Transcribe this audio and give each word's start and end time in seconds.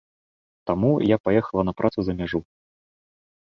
Таму 0.69 0.91
я 1.07 1.17
паехала 1.25 1.61
на 1.69 1.73
працу 1.83 1.99
за 2.09 2.17
мяжу. 2.23 2.39